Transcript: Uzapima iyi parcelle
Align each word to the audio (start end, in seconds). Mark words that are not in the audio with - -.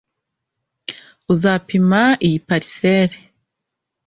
Uzapima 1.31 2.01
iyi 2.25 2.37
parcelle 2.47 3.17